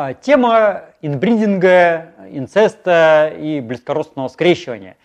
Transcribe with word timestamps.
А, 0.00 0.14
тема 0.14 0.82
инбридинга, 1.02 2.12
инцеста 2.30 3.32
и 3.36 3.58
близкородственного 3.58 4.28
скрещивания 4.28 4.96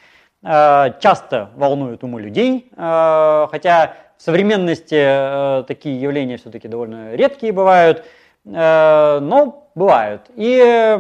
а, 0.44 0.92
часто 1.00 1.50
волнует 1.56 2.04
умы 2.04 2.22
людей, 2.22 2.70
а, 2.78 3.48
хотя 3.50 3.96
в 4.20 4.22
современности 4.22 5.66
такие 5.66 6.00
явления 6.00 6.38
все-таки 6.38 6.68
довольно 6.68 7.16
редкие 7.16 7.54
бывают, 7.54 8.06
но 8.46 9.68
бывают. 9.74 10.30
И 10.36 10.96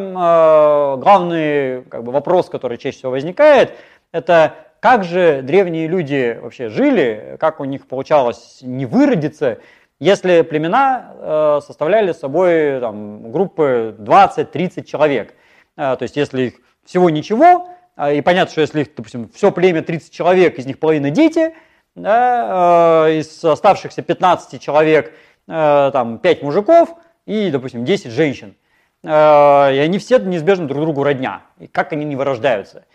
главный 1.00 1.84
как 1.84 2.04
бы, 2.04 2.12
вопрос, 2.12 2.50
который 2.50 2.80
чаще 2.80 2.98
всего 2.98 3.12
возникает, 3.12 3.76
это 4.12 4.56
как 4.80 5.04
же 5.04 5.44
древние 5.44 5.86
люди 5.88 6.38
вообще 6.42 6.70
жили, 6.70 7.38
как 7.40 7.60
у 7.60 7.66
них 7.66 7.88
получалось 7.88 8.58
не 8.64 8.88
выродиться, 8.88 9.60
если 10.04 10.42
племена 10.42 11.14
э, 11.16 11.60
составляли 11.66 12.12
собой 12.12 12.80
там, 12.82 13.32
группы 13.32 13.96
20-30 13.98 14.84
человек. 14.84 15.34
Э, 15.78 15.96
то 15.98 16.04
есть 16.04 16.18
если 16.18 16.42
их 16.44 16.54
всего 16.86 17.10
ничего, 17.10 17.70
э, 17.96 18.18
и 18.18 18.22
понятно, 18.22 18.52
что 18.52 18.62
если 18.62 18.82
их, 18.82 18.96
допустим, 18.96 19.30
все 19.30 19.52
племя 19.52 19.82
30 19.82 20.12
человек, 20.12 20.60
из 20.60 20.66
них 20.66 20.80
половина 20.80 21.10
дети, 21.10 21.56
да, 21.96 23.08
из 23.10 23.44
оставшихся 23.46 24.02
15 24.02 24.62
человек 24.62 25.14
э, 25.48 25.90
там 25.94 26.20
5 26.20 26.44
мужиков 26.44 26.90
и, 27.26 27.50
допустим, 27.50 27.86
10 27.86 28.12
женщин. 28.12 28.56
И 29.04 29.08
они 29.08 30.00
все 30.00 30.18
неизбежно 30.18 30.66
друг 30.66 30.82
другу 30.82 31.04
родня. 31.04 31.42
И 31.60 31.68
как 31.68 31.92
они 31.92 32.06
не 32.06 32.16
вырождаются. 32.16 32.86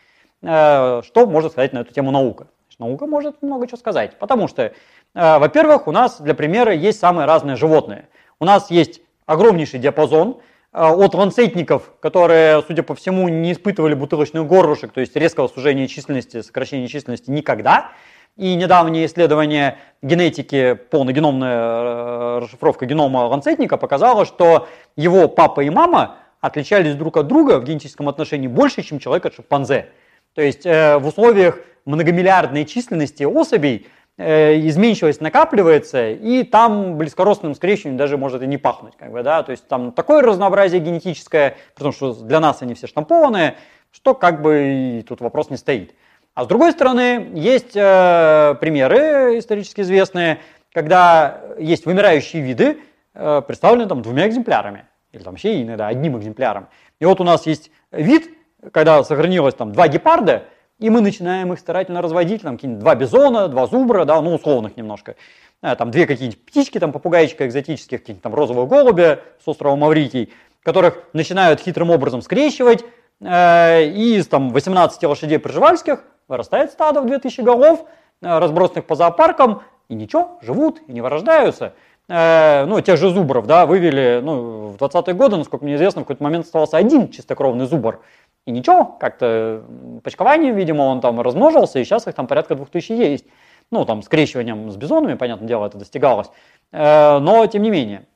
Что 0.41 1.03
может 1.27 1.53
сказать 1.53 1.75
на 1.75 1.81
эту 1.81 1.93
тему 1.93 2.11
наука? 2.11 2.47
Наука 2.79 3.07
может 3.07 3.43
много 3.43 3.67
чего 3.67 3.77
сказать, 3.77 4.19
потому 4.19 4.47
что 4.47 4.73
во-первых, 5.19 5.89
у 5.89 5.93
нас 5.93 6.21
для 6.21 6.33
примера 6.33 6.73
есть 6.73 7.01
самые 7.01 7.27
разные 7.27 7.57
животные. 7.57 8.09
У 8.39 8.45
нас 8.45 8.71
есть 8.71 9.01
огромнейший 9.27 9.81
диапазон 9.81 10.39
э, 10.73 10.81
от 10.81 11.13
ланцетников, 11.13 11.91
которые, 11.99 12.63
судя 12.63 12.85
по 12.85 12.95
всему, 12.95 13.29
не 13.29 13.51
испытывали 13.51 13.95
бутылочных 13.95 14.47
горлышек, 14.47 14.93
то 14.93 15.01
есть 15.01 15.17
резкого 15.17 15.49
сужения 15.49 15.89
численности, 15.89 16.41
сокращения 16.43 16.87
численности 16.87 17.33
никогда. 17.33 17.91
И 18.37 18.55
недавнее 18.55 19.07
исследование 19.07 19.79
генетики, 20.03 20.75
полногеномная 20.75 21.57
э, 21.57 22.39
расшифровка 22.39 22.87
генома 22.87 23.27
ланцетника 23.27 23.77
показало, 23.77 24.25
что 24.25 24.69
его 24.95 25.27
папа 25.27 25.63
и 25.63 25.71
мама 25.71 26.19
отличались 26.41 26.95
друг 26.95 27.17
от 27.17 27.27
друга 27.27 27.59
в 27.59 27.65
генетическом 27.65 28.09
отношении 28.09 28.47
больше, 28.47 28.83
чем 28.83 29.01
человек 29.01 29.27
от 29.27 29.35
шимпанзе. 29.35 29.89
То 30.37 30.43
есть 30.43 30.65
в 30.65 31.03
условиях 31.03 31.59
многомиллиардной 31.85 32.65
численности 32.65 33.25
особей 33.25 33.89
Э, 34.08 34.08
изменчивость 34.19 35.21
накапливается, 35.21 36.11
и 36.11 36.43
там 36.43 36.99
близкородственным 36.99 37.55
скрещиванием 37.55 37.97
даже 37.97 38.19
может 38.19 38.43
и 38.43 38.47
не 38.47 38.59
пахнуть. 38.59 38.97
Как 38.97 39.13
бы, 39.13 39.23
да? 39.23 39.45
То 39.45 39.53
есть 39.53 39.69
там 39.69 39.93
такое 39.93 40.23
разнообразие 40.23 40.81
генетическое, 40.81 41.57
потому 41.75 41.93
что 41.93 42.15
для 42.15 42.41
нас 42.41 42.61
они 42.61 42.75
все 42.75 42.89
штампованные, 42.89 43.55
что 43.93 44.15
как 44.15 44.43
бы 44.43 44.99
и 44.99 45.03
тут 45.03 45.21
вопрос 45.21 45.51
не 45.51 45.57
стоит. 45.57 45.95
А 46.35 46.45
с 46.45 46.47
другой 46.47 46.73
стороны, 46.73 47.31
есть 47.35 47.77
э, 47.77 48.55
примеры 48.61 49.39
исторически 49.39 49.81
известные, 49.81 50.39
когда 50.73 51.41
есть 51.59 51.87
вымирающие 51.87 52.43
виды, 52.43 52.79
э, 53.15 53.43
представленные 53.47 53.89
там 53.89 54.03
двумя 54.03 54.29
экземплярами, 54.29 54.85
или 55.13 55.23
там 55.23 55.33
вообще 55.33 55.63
иногда 55.63 55.89
одним 55.89 56.19
экземпляром. 56.19 56.69
И 57.01 57.05
вот 57.05 57.21
у 57.21 57.25
нас 57.25 57.47
есть 57.47 57.71
вид, 57.91 58.31
когда 58.73 59.03
сохранилось 59.03 59.55
там 59.55 59.73
два 59.73 59.89
гепарда, 59.89 60.45
и 60.79 60.91
мы 60.91 61.01
начинаем 61.01 61.53
их 61.53 61.59
старательно 61.59 62.03
разводить, 62.03 62.43
там 62.43 62.57
какие-нибудь 62.57 62.81
два 62.81 62.95
бизона, 62.95 63.49
два 63.49 63.67
зубра, 63.67 64.05
да, 64.05 64.21
ну 64.21 64.35
условных 64.35 64.77
немножко, 64.77 65.17
а, 65.61 65.75
там 65.75 65.91
две 65.91 66.07
какие-нибудь 66.07 66.45
птички, 66.45 66.79
там 66.79 66.93
попугайчика 66.93 67.47
экзотических, 67.47 68.01
какие-нибудь 68.01 68.23
там 68.23 68.35
розовые 68.35 68.67
голуби 68.67 69.19
с 69.45 69.49
острова 69.49 69.77
Маврикий, 69.77 70.33
которых 70.63 71.03
начинают 71.13 71.61
хитрым 71.61 71.91
образом 71.91 72.23
скрещивать, 72.23 72.85
э, 73.21 73.85
и 73.85 74.17
из 74.17 74.29
там 74.29 74.51
18 74.51 75.03
лошадей 75.05 75.39
пржевальских 75.39 76.05
вырастает 76.29 76.71
стадо 76.71 77.01
в 77.01 77.07
2000 77.07 77.41
голов, 77.41 77.85
э, 78.23 78.39
разбросанных 78.39 78.85
по 78.87 78.95
зоопаркам, 78.95 79.63
и 79.89 79.95
ничего, 79.95 80.39
живут 80.43 80.81
и 80.87 80.93
не 80.93 81.01
вырождаются. 81.01 81.73
Э, 82.09 82.65
ну, 82.67 82.81
тех 82.81 82.99
же 82.99 83.11
зубров, 83.11 83.47
да, 83.47 83.67
вывели, 83.67 84.21
ну, 84.23 84.69
в 84.69 84.77
20-е 84.77 85.15
годы, 85.15 85.37
насколько 85.37 85.65
мне 85.65 85.75
известно, 85.75 86.03
в 86.03 86.05
какой-то 86.05 86.23
момент 86.23 86.47
оставался 86.47 86.77
один 86.77 87.11
чистокровный 87.11 87.67
зубр, 87.67 88.01
и 88.49 88.51
ничего, 88.51 88.97
как-то 88.99 89.63
почкованием, 90.03 90.57
видимо, 90.57 90.85
он 90.85 91.03
там 91.03 91.21
размножился, 91.21 91.81
и 91.81 91.85
сейчас 91.85 92.07
их 92.07 92.15
там 92.15 92.27
порядка 92.27 92.55
2000 92.55 92.93
есть. 92.93 93.27
Ну, 93.71 93.85
там, 93.85 94.01
скрещиванием 94.01 94.71
с 94.71 94.77
бизонами, 94.77 95.17
понятное 95.17 95.47
дело, 95.47 95.67
это 95.67 95.77
достигалось. 95.77 96.29
Э, 96.73 97.19
но, 97.19 97.47
тем 97.47 97.61
не 97.61 97.69
менее. 97.69 98.07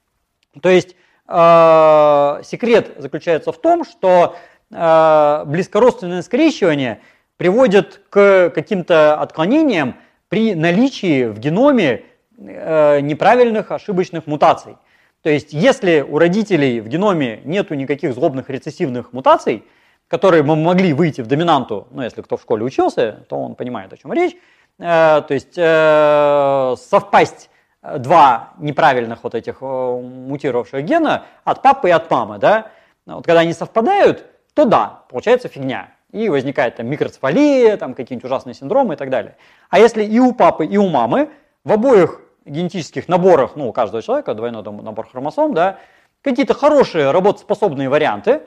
То 0.63 0.71
есть, 0.71 0.97
э, 1.29 2.41
секрет 2.45 2.95
заключается 2.97 3.53
в 3.53 3.59
том, 3.59 3.85
что 3.85 4.37
э, 4.71 5.45
близкородственное 5.45 6.23
скрещивание 6.23 7.01
приводит 7.37 8.01
к 8.09 8.53
каким-то 8.55 9.21
отклонениям 9.21 9.97
при 10.31 10.55
наличии 10.55 11.27
в 11.27 11.39
геноме 11.39 12.05
неправильных 12.39 13.71
ошибочных 13.71 14.27
мутаций. 14.27 14.77
То 15.21 15.29
есть, 15.29 15.53
если 15.53 16.01
у 16.01 16.17
родителей 16.17 16.81
в 16.81 16.89
геноме 16.89 17.41
нету 17.45 17.75
никаких 17.75 18.15
злобных 18.15 18.49
рецессивных 18.49 19.13
мутаций, 19.13 19.65
которые 20.13 20.43
мы 20.43 20.57
могли 20.57 20.93
выйти 20.93 21.23
в 21.23 21.27
доминанту, 21.27 21.87
ну, 21.91 22.03
если 22.03 22.21
кто 22.21 22.37
в 22.37 22.43
школе 22.43 22.63
учился, 22.63 23.25
то 23.31 23.37
он 23.37 23.55
понимает, 23.55 23.95
о 23.95 23.97
чем 23.97 24.13
речь. 24.13 24.37
Э, 24.79 25.23
то 25.27 25.33
есть 25.33 25.55
э, 25.57 26.75
совпасть 26.77 27.49
два 27.81 28.51
неправильных 28.59 29.25
вот 29.25 29.35
этих 29.35 29.63
э, 29.63 29.65
мутировавших 29.65 30.85
гена 30.85 31.25
от 31.45 31.63
папы 31.63 31.89
и 31.89 31.93
от 31.93 32.11
мамы, 32.11 32.37
да, 32.37 32.67
вот 33.07 33.25
когда 33.25 33.41
они 33.41 33.55
совпадают, 33.55 34.27
то 34.53 34.67
да, 34.67 35.05
получается 35.09 35.49
фигня. 35.49 35.89
И 36.11 36.29
возникает 36.29 36.77
там 36.77 36.89
микроцефалия, 36.89 37.79
там 37.79 37.95
какие-нибудь 37.95 38.27
ужасные 38.27 38.53
синдромы 38.53 38.93
и 38.93 38.97
так 38.99 39.09
далее. 39.09 39.37
А 39.71 39.79
если 39.79 40.05
и 40.05 40.19
у 40.19 40.35
папы, 40.35 40.67
и 40.67 40.77
у 40.77 40.91
мамы 40.91 41.31
в 41.65 41.73
обоих 41.73 42.21
генетических 42.45 43.09
наборах, 43.09 43.57
ну, 43.57 43.67
у 43.67 43.73
каждого 43.73 44.03
человека 44.03 44.35
двойной 44.35 44.63
набор 44.63 45.09
хромосом, 45.09 45.55
да, 45.55 45.79
какие-то 46.21 46.53
хорошие 46.53 47.13
работоспособные 47.13 47.89
варианты, 47.89 48.43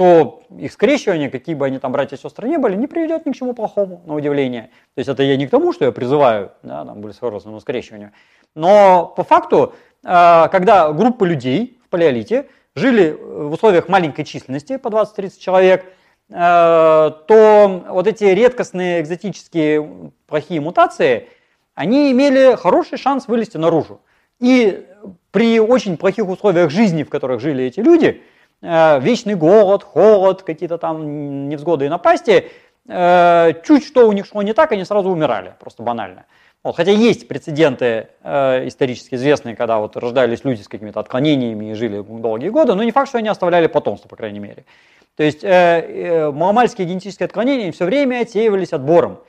то 0.00 0.40
их 0.58 0.72
скрещивание, 0.72 1.28
какие 1.28 1.54
бы 1.54 1.66
они 1.66 1.78
там 1.78 1.92
братья 1.92 2.16
и 2.16 2.18
сестры 2.18 2.48
не 2.48 2.56
были, 2.56 2.74
не 2.74 2.86
приведет 2.86 3.26
ни 3.26 3.32
к 3.32 3.36
чему 3.36 3.52
плохому, 3.52 4.00
на 4.06 4.14
удивление. 4.14 4.70
То 4.94 5.00
есть 5.00 5.10
это 5.10 5.22
я 5.22 5.36
не 5.36 5.46
к 5.46 5.50
тому, 5.50 5.74
что 5.74 5.84
я 5.84 5.92
призываю, 5.92 6.52
да, 6.62 6.86
там, 6.86 7.02
были 7.02 7.12
родственному 7.20 7.60
скрещиванию. 7.60 8.12
Но 8.54 9.12
по 9.14 9.24
факту, 9.24 9.74
э, 10.02 10.48
когда 10.50 10.90
группа 10.94 11.24
людей 11.24 11.78
в 11.84 11.90
палеолите 11.90 12.46
жили 12.74 13.10
в 13.10 13.52
условиях 13.52 13.90
маленькой 13.90 14.24
численности, 14.24 14.78
по 14.78 14.88
20-30 14.88 15.38
человек, 15.38 15.84
э, 15.84 16.32
то 16.32 17.84
вот 17.90 18.06
эти 18.06 18.24
редкостные 18.24 19.02
экзотические 19.02 20.12
плохие 20.26 20.62
мутации, 20.62 21.28
они 21.74 22.10
имели 22.10 22.56
хороший 22.56 22.96
шанс 22.96 23.28
вылезти 23.28 23.58
наружу. 23.58 24.00
И 24.38 24.86
при 25.30 25.60
очень 25.60 25.98
плохих 25.98 26.26
условиях 26.26 26.70
жизни, 26.70 27.02
в 27.02 27.10
которых 27.10 27.42
жили 27.42 27.64
эти 27.64 27.80
люди, 27.80 28.22
Э, 28.22 28.39
вечный 28.62 29.34
голод, 29.34 29.82
холод, 29.82 30.42
какие-то 30.42 30.78
там 30.78 31.48
невзгоды 31.48 31.86
и 31.86 31.88
напасти, 31.88 32.50
э, 32.88 33.52
чуть 33.64 33.84
что 33.84 34.08
у 34.08 34.12
них 34.12 34.26
шло 34.26 34.42
не 34.42 34.52
так, 34.52 34.72
они 34.72 34.84
сразу 34.84 35.10
умирали, 35.10 35.54
просто 35.58 35.82
банально. 35.82 36.26
Вот, 36.62 36.76
хотя 36.76 36.90
есть 36.90 37.26
прецеденты 37.26 38.08
э, 38.22 38.68
исторически 38.68 39.14
известные, 39.14 39.56
когда 39.56 39.78
вот 39.78 39.96
рождались 39.96 40.44
люди 40.44 40.60
с 40.60 40.68
какими-то 40.68 41.00
отклонениями 41.00 41.70
и 41.70 41.74
жили 41.74 42.04
долгие 42.06 42.50
годы, 42.50 42.74
но 42.74 42.82
не 42.82 42.90
факт, 42.90 43.08
что 43.08 43.18
они 43.18 43.28
оставляли 43.28 43.66
потомство, 43.66 44.08
по 44.08 44.16
крайней 44.16 44.40
мере. 44.40 44.66
То 45.16 45.22
есть 45.22 45.42
э, 45.42 45.48
э, 45.48 46.30
маломальские 46.30 46.86
генетические 46.86 47.26
отклонения 47.26 47.72
все 47.72 47.86
время 47.86 48.20
отсеивались 48.20 48.74
отбором. 48.74 49.20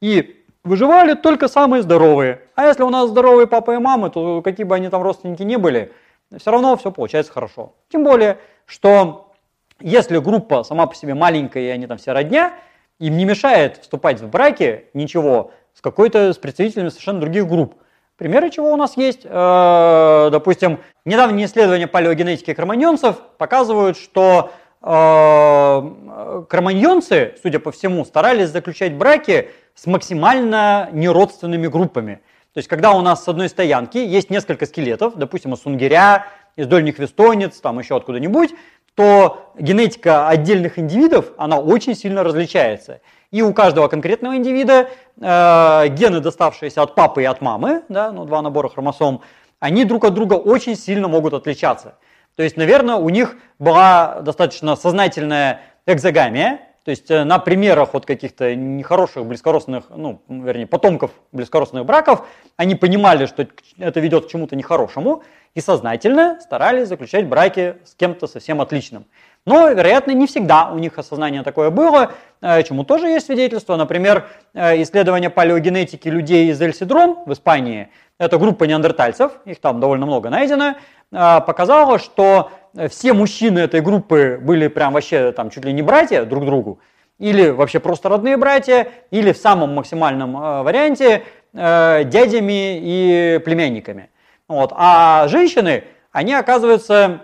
И 0.00 0.42
выживали 0.64 1.14
только 1.14 1.48
самые 1.48 1.82
здоровые. 1.82 2.40
А 2.54 2.66
если 2.66 2.82
у 2.82 2.90
нас 2.90 3.10
здоровые 3.10 3.46
папа 3.46 3.74
и 3.74 3.78
мамы, 3.78 4.10
то 4.10 4.40
какие 4.42 4.64
бы 4.64 4.74
они 4.74 4.88
там 4.88 5.02
родственники 5.02 5.42
не 5.42 5.58
были, 5.58 5.92
все 6.38 6.50
равно 6.50 6.76
все 6.76 6.92
получается 6.92 7.32
хорошо. 7.32 7.74
Тем 7.88 8.04
более, 8.04 8.38
что 8.66 9.32
если 9.80 10.18
группа 10.18 10.62
сама 10.62 10.86
по 10.86 10.94
себе 10.94 11.14
маленькая, 11.14 11.62
и 11.62 11.68
они 11.68 11.86
там 11.86 11.98
все 11.98 12.12
родня, 12.12 12.54
им 12.98 13.16
не 13.16 13.24
мешает 13.24 13.78
вступать 13.78 14.20
в 14.20 14.28
браки 14.28 14.86
ничего 14.94 15.52
с 15.74 15.80
какой-то 15.80 16.32
с 16.32 16.36
представителями 16.36 16.90
совершенно 16.90 17.20
других 17.20 17.48
групп. 17.48 17.74
Примеры 18.16 18.50
чего 18.50 18.70
у 18.72 18.76
нас 18.76 18.98
есть? 18.98 19.22
Э, 19.24 20.28
допустим, 20.30 20.80
недавние 21.06 21.46
исследования 21.46 21.86
палеогенетики 21.86 22.52
кроманьонцев 22.52 23.16
показывают, 23.38 23.96
что 23.96 24.52
э, 24.82 26.44
кроманьонцы, 26.50 27.36
судя 27.42 27.60
по 27.60 27.72
всему, 27.72 28.04
старались 28.04 28.50
заключать 28.50 28.92
браки 28.94 29.48
с 29.74 29.86
максимально 29.86 30.90
неродственными 30.92 31.66
группами. 31.66 32.20
То 32.52 32.58
есть, 32.58 32.68
когда 32.68 32.92
у 32.92 33.00
нас 33.00 33.24
с 33.24 33.28
одной 33.28 33.48
стоянки 33.48 33.98
есть 33.98 34.30
несколько 34.30 34.66
скелетов, 34.66 35.16
допустим, 35.16 35.52
у 35.52 35.56
сунгиря, 35.56 36.26
из 36.56 36.66
дольних 36.66 36.98
вестонец, 36.98 37.60
там 37.60 37.78
еще 37.78 37.96
откуда-нибудь, 37.96 38.50
то 38.94 39.52
генетика 39.58 40.28
отдельных 40.28 40.78
индивидов, 40.78 41.32
она 41.38 41.58
очень 41.58 41.94
сильно 41.94 42.24
различается. 42.24 43.00
И 43.30 43.40
у 43.42 43.54
каждого 43.54 43.86
конкретного 43.86 44.36
индивида 44.36 44.88
э, 45.20 45.88
гены, 45.88 46.20
доставшиеся 46.20 46.82
от 46.82 46.96
папы 46.96 47.22
и 47.22 47.24
от 47.24 47.40
мамы, 47.40 47.84
да, 47.88 48.10
ну, 48.10 48.24
два 48.24 48.42
набора 48.42 48.68
хромосом, 48.68 49.22
они 49.60 49.84
друг 49.84 50.04
от 50.04 50.14
друга 50.14 50.34
очень 50.34 50.76
сильно 50.76 51.06
могут 51.06 51.34
отличаться. 51.34 51.98
То 52.34 52.42
есть, 52.42 52.56
наверное, 52.56 52.96
у 52.96 53.08
них 53.08 53.36
была 53.58 54.20
достаточно 54.22 54.74
сознательная 54.74 55.60
экзогамия, 55.86 56.60
то 56.84 56.90
есть 56.90 57.10
э, 57.10 57.24
на 57.24 57.38
примерах 57.38 57.92
вот 57.92 58.06
каких-то 58.06 58.54
нехороших 58.54 59.26
близкородственных, 59.26 59.84
ну, 59.90 60.22
вернее, 60.28 60.66
потомков 60.66 61.10
близкородственных 61.30 61.84
браков, 61.84 62.26
они 62.56 62.74
понимали, 62.74 63.26
что 63.26 63.46
это 63.78 64.00
ведет 64.00 64.26
к 64.26 64.28
чему-то 64.30 64.56
нехорошему, 64.56 65.22
и 65.54 65.60
сознательно 65.60 66.38
старались 66.40 66.88
заключать 66.88 67.26
браки 67.26 67.76
с 67.84 67.94
кем-то 67.94 68.26
совсем 68.26 68.60
отличным. 68.60 69.04
Но, 69.44 69.68
вероятно, 69.68 70.12
не 70.12 70.26
всегда 70.26 70.70
у 70.70 70.78
них 70.78 70.98
осознание 70.98 71.42
такое 71.42 71.70
было, 71.70 72.12
э, 72.40 72.62
чему 72.62 72.84
тоже 72.84 73.08
есть 73.08 73.26
свидетельство. 73.26 73.76
Например, 73.76 74.28
э, 74.54 74.80
исследование 74.82 75.28
палеогенетики 75.28 76.08
людей 76.08 76.50
из 76.50 76.60
Эль-Сидрон 76.62 77.18
в 77.26 77.32
Испании, 77.32 77.90
это 78.16 78.38
группа 78.38 78.64
неандертальцев, 78.64 79.32
их 79.44 79.60
там 79.60 79.80
довольно 79.80 80.06
много 80.06 80.28
найдено, 80.28 80.74
показало, 81.10 81.98
что 81.98 82.50
все 82.88 83.12
мужчины 83.12 83.60
этой 83.60 83.80
группы 83.80 84.38
были 84.40 84.68
прям 84.68 84.92
вообще 84.92 85.32
там 85.32 85.50
чуть 85.50 85.64
ли 85.64 85.72
не 85.72 85.82
братья 85.82 86.24
друг 86.24 86.44
другу, 86.44 86.80
или 87.18 87.50
вообще 87.50 87.80
просто 87.80 88.08
родные 88.08 88.36
братья, 88.36 88.88
или 89.10 89.32
в 89.32 89.36
самом 89.36 89.74
максимальном 89.74 90.36
э, 90.36 90.62
варианте 90.62 91.22
э, 91.52 92.04
дядями 92.04 92.78
и 92.80 93.40
племянниками. 93.44 94.10
Вот. 94.48 94.72
А 94.74 95.28
женщины, 95.28 95.84
они 96.12 96.32
оказываются, 96.34 97.20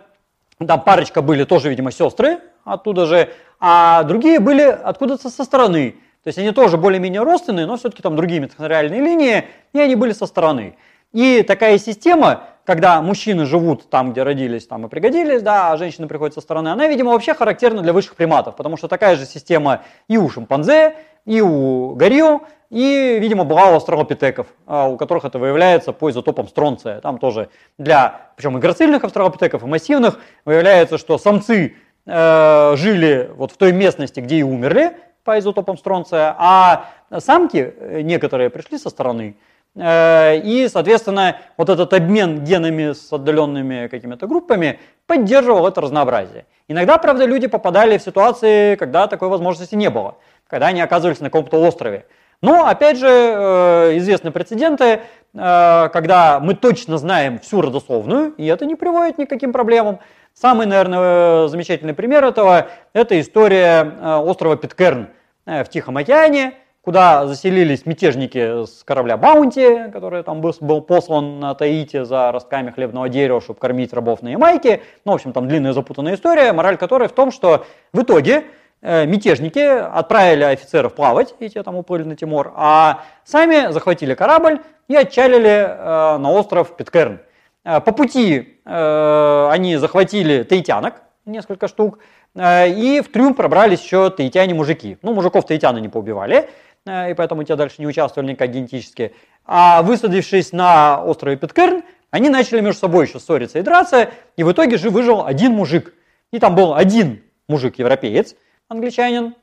там 0.65 0.83
парочка 0.83 1.23
были 1.23 1.45
тоже, 1.45 1.71
видимо, 1.71 1.91
сестры 1.91 2.39
оттуда 2.65 3.07
же, 3.07 3.31
а 3.59 4.03
другие 4.03 4.39
были 4.39 4.63
откуда-то 4.63 5.31
со 5.31 5.45
стороны. 5.45 5.97
То 6.23 6.29
есть 6.29 6.39
они 6.39 6.51
тоже 6.51 6.77
более-менее 6.77 7.23
родственные, 7.23 7.67
но 7.67 7.77
все-таки 7.77 8.03
там 8.03 8.17
другие 8.17 8.41
митохондриальные 8.41 9.01
линии, 9.01 9.45
и 9.73 9.79
они 9.79 9.95
были 9.95 10.13
со 10.13 10.27
стороны. 10.27 10.77
И 11.13 11.43
такая 11.43 11.79
система, 11.79 12.45
когда 12.67 13.01
мужчины 13.01 13.47
живут 13.47 13.89
там, 13.89 14.13
где 14.13 14.25
родились, 14.25 14.67
там 14.67 14.85
и 14.85 14.89
пригодились, 14.89 15.41
да, 15.41 15.71
а 15.71 15.77
женщины 15.77 16.09
приходят 16.09 16.35
со 16.35 16.41
стороны, 16.41 16.69
она, 16.69 16.89
видимо, 16.89 17.13
вообще 17.13 17.33
характерна 17.33 17.81
для 17.81 17.93
высших 17.93 18.17
приматов, 18.17 18.57
потому 18.57 18.77
что 18.77 18.89
такая 18.89 19.17
же 19.17 19.25
система 19.25 19.83
и 20.09 20.19
у 20.19 20.29
шимпанзе, 20.29 20.97
и 21.25 21.41
у 21.41 21.95
горилл, 21.95 22.43
и, 22.71 23.19
видимо, 23.21 23.45
была 23.45 23.71
у 23.71 23.77
австралопитеков, 23.77 24.49
а, 24.67 24.89
у 24.89 24.97
которых 24.97 25.25
это 25.25 25.39
выявляется 25.39 25.93
по 25.93 26.11
изотопам 26.11 26.49
стронция. 26.49 27.01
Там 27.01 27.19
тоже 27.19 27.49
для, 27.79 28.33
причем 28.37 28.59
и 28.59 28.61
грацильных 28.61 29.05
австралопитеков, 29.05 29.63
и 29.63 29.67
массивных, 29.67 30.19
выявляется, 30.45 30.99
что 30.99 31.19
самцы 31.19 31.77
э, 32.05 32.73
жили 32.77 33.31
вот 33.37 33.53
в 33.53 33.57
той 33.57 33.73
местности, 33.73 34.19
где 34.19 34.39
и 34.39 34.43
умерли 34.43 34.97
по 35.23 35.39
изотопам 35.39 35.79
стронция, 35.79 36.35
а 36.37 36.87
самки 37.19 37.75
э, 37.79 38.01
некоторые 38.03 38.51
пришли 38.51 38.79
со 38.79 38.91
стороны, 38.91 39.37
и, 39.79 40.69
соответственно, 40.73 41.37
вот 41.59 41.69
этот 41.69 41.93
обмен 41.93 42.43
генами 42.45 42.93
с 42.93 43.13
отдаленными 43.13 43.89
какими-то 43.89 44.27
группами 44.27 44.81
поддерживал 45.07 45.67
это 45.67 45.83
разнообразие. 45.83 46.47
Иногда, 46.67 46.97
правда, 46.97 47.27
люди 47.27 47.47
попадали 47.47 47.99
в 47.99 48.03
ситуации, 48.03 48.77
когда 48.77 49.07
такой 49.07 49.29
возможности 49.29 49.75
не 49.75 49.91
было, 49.91 50.17
когда 50.49 50.69
они 50.69 50.81
оказывались 50.81 51.21
на 51.21 51.27
каком-то 51.27 51.61
острове. 51.61 52.07
Но, 52.41 52.67
опять 52.67 52.99
же, 52.99 53.09
э, 53.09 53.99
известны 53.99 54.31
прецеденты, 54.31 54.85
э, 54.85 55.89
когда 55.93 56.41
мы 56.41 56.55
точно 56.55 56.97
знаем 56.97 57.39
всю 57.39 57.61
родословную, 57.61 58.33
и 58.37 58.47
это 58.47 58.65
не 58.65 58.77
приводит 58.77 59.19
ни 59.19 59.27
к 59.27 59.31
каким 59.31 59.53
проблемам. 59.53 60.01
Самый, 60.33 60.67
наверное, 60.67 61.49
замечательный 61.49 61.95
пример 61.95 62.25
этого– 62.25 62.69
это 62.93 63.19
история 63.21 64.21
острова 64.23 64.57
Питкерн 64.57 65.09
в 65.47 65.65
Тихом 65.65 65.97
океане– 65.97 66.55
куда 66.87 67.27
заселились 67.27 67.85
мятежники 67.85 68.65
с 68.65 68.85
корабля 68.85 69.17
Баунти, 69.17 69.91
который 69.91 70.23
там 70.23 70.41
был, 70.41 70.55
был 70.61 70.81
послан 70.81 71.41
на 71.41 71.53
Таити 71.57 72.05
за 72.05 72.31
ростками 72.31 72.71
хлебного 72.71 73.09
дерева, 73.09 73.41
чтобы 73.41 73.59
кормить 73.59 73.93
рабов 73.93 74.23
на 74.23 74.29
Ямайке. 74.29 74.83
Ну, 75.05 75.11
в 75.11 75.15
общем, 75.17 75.33
там 75.33 75.49
длинная 75.49 75.73
запутанная 75.73 76.15
история, 76.15 76.53
мораль 76.53 76.77
которой 76.77 77.09
в 77.09 77.13
том, 77.13 77.33
что 77.33 77.67
в 77.93 78.03
итоге 78.03 78.45
э, 78.83 79.05
мятежники 79.05 79.59
отправили 79.59 80.45
офицеров 80.45 80.95
плавать, 80.95 81.35
и 81.41 81.49
те 81.49 81.65
там 81.65 81.75
уплыли 81.75 82.05
на 82.05 82.15
Тимор, 82.15 82.53
а 82.55 83.03
сами 83.25 83.73
захватили 83.73 84.15
корабль 84.15 84.61
и 84.87 84.95
отчалили 84.95 85.67
э, 85.69 86.19
на 86.19 86.31
остров 86.31 86.77
Питкерн. 86.77 87.19
Э, 87.65 87.81
по 87.81 87.91
пути 87.91 88.61
они 88.65 89.77
захватили 89.77 90.45
таитянок, 90.45 91.03
несколько 91.25 91.67
штук, 91.67 91.99
и 92.37 93.03
в 93.05 93.13
трюм 93.13 93.35
пробрались 93.35 93.81
еще 93.81 94.11
таитяне-мужики. 94.11 94.99
Ну, 95.03 95.15
мужиков 95.15 95.47
таитяны 95.47 95.79
не 95.79 95.89
поубивали, 95.89 96.49
и 96.87 97.15
поэтому 97.15 97.43
те 97.43 97.57
дальше 97.57 97.77
не 97.79 97.87
участвовали 97.87 98.31
никак 98.31 98.51
генетически. 98.51 99.13
А 99.45 99.83
высадившись 99.83 100.53
на 100.53 101.03
острове 101.03 101.37
Питкерн, 101.37 101.83
они 102.11 102.29
начали 102.29 102.61
между 102.61 102.81
собой 102.81 103.07
еще 103.07 103.19
ссориться 103.19 103.59
и 103.59 103.63
драться, 103.63 104.11
и 104.37 104.45
в 104.45 104.53
итоге 104.53 104.77
же 104.77 104.91
выжил 104.91 105.25
один 105.27 105.53
мужик. 105.53 105.93
И 106.33 106.39
там 106.39 106.55
был 106.55 106.75
один 106.75 107.23
мужик-европеец, 107.49 108.37
англичанин, 108.69 109.35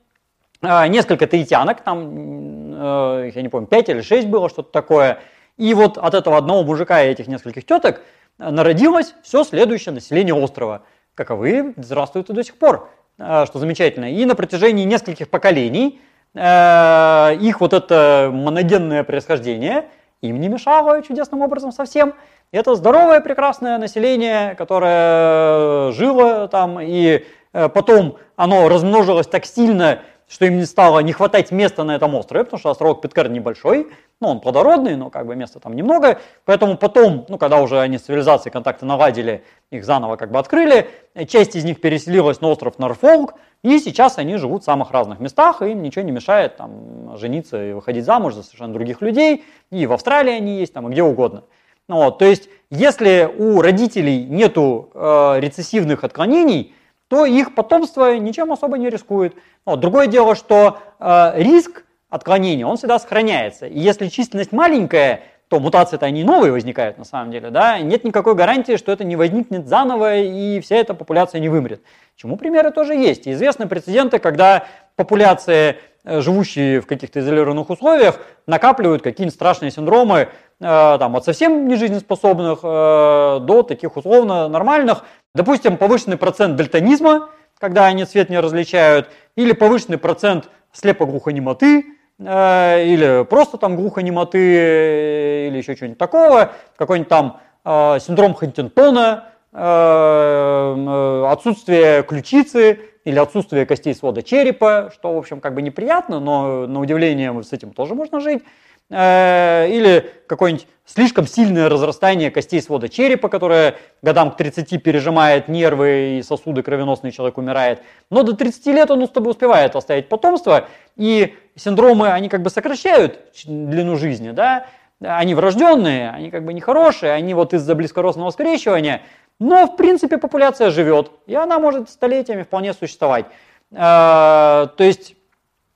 э, 0.62 0.88
несколько 0.88 1.28
таитянок, 1.28 1.82
там, 1.82 3.24
э, 3.26 3.32
я 3.36 3.42
не 3.42 3.50
помню, 3.50 3.68
пять 3.68 3.90
или 3.90 4.02
шесть 4.02 4.28
было, 4.28 4.50
что-то 4.50 4.72
такое. 4.72 5.20
И 5.58 5.74
вот 5.74 5.98
от 5.98 6.14
этого 6.14 6.38
одного 6.38 6.64
мужика 6.64 7.04
и 7.04 7.10
этих 7.10 7.28
нескольких 7.28 7.66
теток 7.66 8.02
народилось 8.38 9.16
все 9.24 9.44
следующее 9.44 9.94
население 9.94 10.34
острова. 10.34 10.84
Каковы 11.14 11.74
здравствуют 11.78 12.30
и 12.30 12.34
до 12.34 12.44
сих 12.44 12.58
пор, 12.58 12.90
что 13.18 13.52
замечательно. 13.54 14.12
И 14.12 14.26
на 14.26 14.34
протяжении 14.34 14.84
нескольких 14.84 15.30
поколений 15.30 16.02
Э, 16.36 17.36
их 17.40 17.62
вот 17.62 17.74
это 17.74 18.30
моногенное 18.34 19.04
происхождение 19.04 19.86
им 20.22 20.40
не 20.40 20.48
мешало 20.48 21.02
чудесным 21.04 21.42
образом 21.42 21.72
совсем. 21.72 22.16
Это 22.52 22.76
здоровое, 22.76 23.20
прекрасное 23.20 23.78
население, 23.78 24.56
которое 24.56 25.92
жило 25.92 26.48
там, 26.48 26.80
и 26.80 27.26
э, 27.52 27.70
потом 27.70 28.18
оно 28.36 28.70
размножилось 28.70 29.28
так 29.28 29.46
сильно, 29.46 30.00
что 30.30 30.46
им 30.46 30.58
не 30.58 30.66
стало 30.66 31.00
не 31.00 31.12
хватать 31.12 31.52
места 31.52 31.84
на 31.84 31.96
этом 31.96 32.16
острове, 32.16 32.46
потому 32.46 32.60
что 32.60 32.70
островок 32.70 33.02
Питкар 33.02 33.30
небольшой, 33.30 33.92
ну, 34.24 34.30
он 34.30 34.40
плодородный, 34.40 34.96
но 34.96 35.10
как 35.10 35.28
бы 35.28 35.36
места 35.36 35.60
там 35.60 35.76
немного, 35.76 36.20
поэтому 36.46 36.78
потом, 36.78 37.26
ну, 37.28 37.38
когда 37.38 37.62
уже 37.62 37.80
они 37.80 37.98
с 37.98 38.04
цивилизацией 38.04 38.54
контакты 38.54 38.86
наладили, 38.86 39.44
их 39.70 39.84
заново 39.84 40.16
как 40.16 40.32
бы 40.32 40.40
открыли, 40.40 40.90
часть 41.28 41.56
из 41.56 41.66
них 41.66 41.82
переселилась 41.82 42.40
на 42.40 42.48
остров 42.48 42.80
Норфолк, 42.80 43.36
и 43.64 43.80
сейчас 43.80 44.18
они 44.18 44.38
живут 44.38 44.62
в 44.62 44.66
самых 44.66 44.92
разных 44.92 45.20
местах, 45.20 45.62
и 45.62 45.72
им 45.72 45.84
ничего 45.84 46.06
не 46.06 46.12
мешает 46.12 46.56
там 46.56 47.18
жениться 47.18 47.62
и 47.62 47.74
выходить 47.74 48.06
замуж 48.06 48.34
за 48.34 48.44
совершенно 48.44 48.74
других 48.74 49.02
людей, 49.02 49.44
и 49.72 49.86
в 49.86 49.92
Австралии 49.92 50.34
они 50.34 50.58
есть, 50.60 50.74
там, 50.74 50.88
и 50.88 50.92
где 50.92 51.04
угодно. 51.04 51.44
Ну, 51.90 51.98
вот, 51.98 52.18
то 52.18 52.26
есть, 52.26 52.50
если 52.70 53.30
у 53.38 53.62
родителей 53.62 54.24
нету 54.24 54.90
э, 54.94 55.40
рецессивных 55.40 56.06
отклонений, 56.06 56.74
то 57.10 57.26
их 57.26 57.56
потомство 57.56 58.18
ничем 58.18 58.54
особо 58.54 58.78
не 58.78 58.90
рискует. 58.90 59.36
Но 59.66 59.76
другое 59.76 60.08
дело, 60.08 60.34
что 60.36 60.80
э, 61.00 61.34
риск 61.36 61.84
отклонения, 62.14 62.64
он 62.64 62.78
всегда 62.78 63.00
сохраняется. 63.00 63.66
И 63.66 63.80
если 63.80 64.08
численность 64.08 64.52
маленькая, 64.52 65.22
то 65.48 65.60
мутации-то 65.60 66.06
они 66.06 66.24
новые 66.24 66.52
возникают 66.52 67.00
на 67.00 67.06
самом 67.06 67.32
деле, 67.32 67.50
да, 67.50 67.80
нет 67.80 68.04
никакой 68.04 68.36
гарантии, 68.36 68.78
что 68.78 68.92
это 68.92 69.04
не 69.04 69.16
возникнет 69.16 69.68
заново 69.68 70.18
и 70.18 70.60
вся 70.60 70.76
эта 70.76 70.94
популяция 70.94 71.42
не 71.42 71.50
вымрет. 71.50 71.82
Чему 72.16 72.38
примеры 72.38 72.70
тоже 72.70 72.94
есть. 72.94 73.28
известны 73.28 73.68
прецеденты, 73.68 74.20
когда 74.20 74.66
популяции, 74.96 75.78
э, 76.04 76.22
живущие 76.22 76.82
в 76.82 76.86
каких-то 76.86 77.20
изолированных 77.20 77.72
условиях, 77.72 78.20
накапливают 78.46 79.02
какие-нибудь 79.02 79.34
страшные 79.34 79.72
синдромы 79.72 80.20
э, 80.20 80.28
там, 80.60 81.16
от 81.16 81.26
совсем 81.26 81.68
нежизнеспособных 81.68 82.60
э, 82.62 83.40
до 83.42 83.64
таких 83.64 83.98
условно 83.98 84.48
нормальных. 84.50 85.04
Допустим, 85.34 85.78
повышенный 85.78 86.18
процент 86.18 86.58
дальтонизма, 86.58 87.30
когда 87.60 87.88
они 87.88 88.06
цвет 88.06 88.30
не 88.30 88.40
различают, 88.40 89.10
или 89.36 89.54
повышенный 89.54 89.98
процент 89.98 90.50
слепоглухонемоты, 90.74 91.86
или 92.20 93.26
просто 93.26 93.58
там 93.58 93.76
глухонемоты, 93.76 94.38
э, 94.38 95.48
или 95.48 95.58
еще 95.58 95.76
что-нибудь 95.76 95.98
такого, 95.98 96.52
какой-нибудь 96.76 97.10
там 97.10 97.40
э, 97.66 97.98
синдром 98.00 98.34
Хантингтона, 98.34 99.26
э, 99.52 99.58
э, 99.58 101.26
отсутствие 101.32 102.04
ключицы 102.04 102.80
или 103.04 103.20
отсутствие 103.20 103.66
костей 103.66 103.94
свода 103.96 104.22
черепа, 104.22 104.92
что, 104.94 105.14
в 105.14 105.18
общем, 105.18 105.42
как 105.42 105.56
бы 105.56 105.62
неприятно, 105.62 106.20
но 106.20 106.68
на 106.68 106.80
удивление 106.80 107.44
с 107.44 107.52
этим 107.52 107.74
тоже 107.74 107.96
можно 107.96 108.20
жить. 108.20 108.44
Э, 108.90 109.68
или 109.70 110.12
какое-нибудь 110.34 110.68
слишком 110.84 111.28
сильное 111.28 111.70
разрастание 111.70 112.32
костей 112.32 112.60
свода 112.60 112.90
черепа, 112.90 113.30
которое 113.30 113.76
годам 114.02 114.32
к 114.32 114.38
30 114.38 114.82
пережимает 114.82 115.48
нервы 115.48 116.18
и 116.18 116.24
сосуды 116.24 116.64
кровеносные, 116.64 117.12
человек 117.12 117.38
умирает. 117.38 117.84
Но 118.10 118.24
до 118.24 118.34
30 118.34 118.66
лет 118.68 118.90
он 118.90 119.06
с 119.06 119.10
тобой 119.12 119.32
успевает 119.32 119.76
оставить 119.76 120.10
потомство, 120.10 120.68
и 120.96 121.36
синдромы, 121.56 122.10
они 122.12 122.30
как 122.30 122.42
бы 122.42 122.50
сокращают 122.50 123.20
длину 123.46 123.96
жизни, 123.96 124.32
да, 124.32 124.66
они 125.00 125.36
врожденные, 125.36 126.10
они 126.10 126.32
как 126.32 126.44
бы 126.46 126.54
нехорошие, 126.54 127.12
они 127.12 127.36
вот 127.36 127.54
из-за 127.54 127.76
близкородственного 127.76 128.32
скрещивания, 128.32 129.04
но 129.40 129.68
в 129.68 129.76
принципе 129.76 130.18
популяция 130.18 130.72
живет, 130.72 131.12
и 131.28 131.36
она 131.36 131.60
может 131.60 131.90
столетиями 131.92 132.42
вполне 132.42 132.74
существовать. 132.74 133.26
Э, 133.72 134.68
то 134.76 134.84
есть 134.84 135.16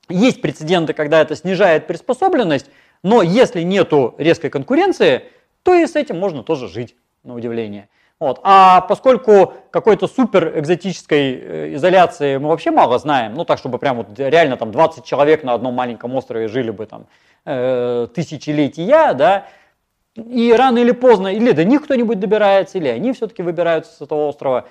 есть 0.10 0.42
прецеденты, 0.42 0.94
когда 0.94 1.22
это 1.22 1.36
снижает 1.36 1.86
приспособленность, 1.86 2.72
но 3.04 3.22
если 3.22 3.62
нету 3.62 4.16
резкой 4.18 4.50
конкуренции, 4.50 5.24
то 5.63 5.74
и 5.74 5.86
с 5.86 5.96
этим 5.96 6.20
можно 6.20 6.44
тоже 6.44 6.68
жить, 6.68 6.96
на 7.24 7.36
удивление. 7.36 7.89
Вот. 8.20 8.39
А 8.44 8.82
поскольку 8.82 9.54
какой-то 9.70 10.08
супер 10.08 10.58
экзотической 10.58 11.34
э, 11.34 11.74
изоляции 11.75 12.38
мы 12.38 12.50
вообще 12.50 12.72
мало 12.72 12.98
знаем, 12.98 13.36
ну 13.36 13.46
так, 13.46 13.60
чтобы 13.60 13.77
прям 13.77 13.98
вот 13.98 14.08
реально 14.18 14.58
там 14.58 14.72
20 14.72 15.06
человек 15.06 15.44
на 15.44 15.54
одном 15.54 15.75
маленьком 15.75 16.16
острове 16.16 16.48
жили 16.48 16.72
бы 16.72 16.88
там 16.88 17.06
э, 17.46 18.08
тысячелетия, 18.16 19.13
да, 19.13 19.46
и 20.16 20.51
рано 20.51 20.80
или 20.80 20.92
поздно 20.92 21.27
или 21.27 21.51
до 21.51 21.63
них 21.63 21.84
кто-нибудь 21.84 22.20
добирается, 22.20 22.80
или 22.80 22.88
они 22.88 23.13
все-таки 23.13 23.44
выбираются 23.44 23.94
с 23.94 24.01
этого 24.01 24.27
острова, 24.27 24.66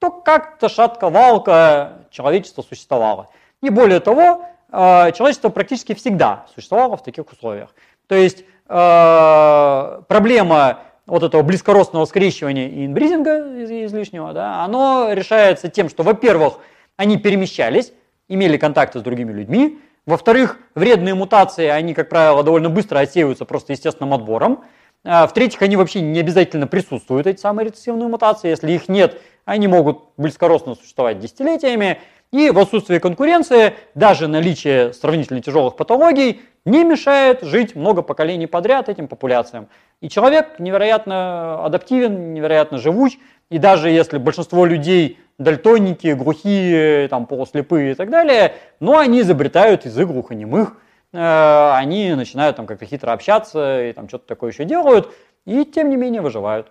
то 0.00 0.10
как-то 0.10 0.68
шатко-валко 0.68 2.06
человечество 2.10 2.62
существовало. 2.62 3.28
И 3.62 3.70
более 3.70 4.00
того, 4.00 4.46
человечество 4.72 5.48
практически 5.48 5.94
всегда 5.94 6.46
существовало 6.54 6.96
в 6.96 7.02
таких 7.02 7.30
условиях. 7.32 7.74
То 8.06 8.14
есть 8.14 8.44
э, 8.68 10.02
проблема 10.08 10.80
вот 11.06 11.22
этого 11.22 11.42
близкородственного 11.42 12.06
скрещивания 12.06 12.68
и 12.68 12.86
инбризинга 12.86 13.64
излишнего, 13.86 14.32
да, 14.32 14.64
оно 14.64 15.08
решается 15.12 15.68
тем, 15.68 15.88
что, 15.88 16.02
во-первых, 16.02 16.58
они 16.96 17.18
перемещались, 17.18 17.92
имели 18.28 18.56
контакты 18.56 19.00
с 19.00 19.02
другими 19.02 19.32
людьми, 19.32 19.80
во-вторых, 20.06 20.58
вредные 20.74 21.14
мутации, 21.14 21.66
они, 21.66 21.94
как 21.94 22.08
правило, 22.08 22.42
довольно 22.42 22.70
быстро 22.70 23.00
отсеиваются 23.00 23.44
просто 23.44 23.72
естественным 23.72 24.14
отбором, 24.14 24.64
а, 25.04 25.26
в-третьих, 25.26 25.62
они 25.62 25.76
вообще 25.76 26.00
не 26.00 26.20
обязательно 26.20 26.66
присутствуют, 26.66 27.26
эти 27.26 27.40
самые 27.40 27.66
рецессивные 27.66 28.08
мутации, 28.08 28.48
если 28.48 28.72
их 28.72 28.88
нет, 28.88 29.20
они 29.44 29.66
могут 29.66 30.10
близкородственно 30.16 30.76
существовать 30.76 31.18
десятилетиями, 31.18 32.00
и 32.32 32.50
в 32.50 32.58
отсутствии 32.58 32.98
конкуренции 32.98 33.74
даже 33.94 34.28
наличие 34.28 34.92
сравнительно 34.92 35.40
тяжелых 35.40 35.76
патологий 35.76 36.40
не 36.64 36.84
мешает 36.84 37.42
жить 37.42 37.74
много 37.74 38.02
поколений 38.02 38.46
подряд 38.46 38.88
этим 38.88 39.08
популяциям. 39.08 39.68
И 40.00 40.08
человек 40.08 40.58
невероятно 40.58 41.64
адаптивен, 41.64 42.32
невероятно 42.32 42.78
живуч, 42.78 43.18
и 43.50 43.58
даже 43.58 43.90
если 43.90 44.18
большинство 44.18 44.64
людей 44.64 45.18
дальтоники, 45.38 46.12
глухие, 46.12 47.08
там, 47.08 47.26
полуслепые 47.26 47.92
и 47.92 47.94
так 47.94 48.10
далее, 48.10 48.54
но 48.78 48.98
они 48.98 49.20
изобретают 49.20 49.86
язык 49.86 50.08
глухонемых, 50.08 50.76
э, 51.12 51.72
они 51.74 52.14
начинают 52.14 52.56
там 52.56 52.66
как-то 52.66 52.84
хитро 52.84 53.12
общаться 53.12 53.88
и 53.88 53.92
там 53.92 54.08
что-то 54.08 54.26
такое 54.26 54.52
еще 54.52 54.64
делают, 54.64 55.12
и 55.46 55.64
тем 55.64 55.88
не 55.88 55.96
менее 55.96 56.20
выживают. 56.20 56.70